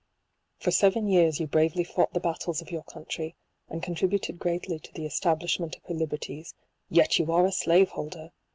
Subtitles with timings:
[0.57, 3.35] For seven years you bravely fought the battles of your country,
[3.69, 6.55] and contributed greatly to the establishment of her liberties
[6.91, 8.31] j yet you are a slave holder